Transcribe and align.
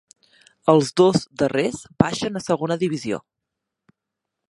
Els 0.73 0.89
dos 1.01 1.27
darrers 1.43 1.83
baixen 2.05 2.41
a 2.41 2.45
segona 2.49 2.79
divisió. 2.85 3.25